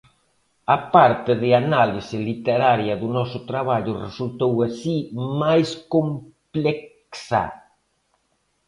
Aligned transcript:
A 0.75 0.77
parte 0.95 1.31
de 1.43 1.49
análise 1.63 2.15
literaria 2.29 2.93
do 3.01 3.07
noso 3.17 3.39
traballo 3.49 3.93
resultou 4.05 4.53
así 4.67 4.97
máis 5.41 5.69
complexa. 5.93 7.43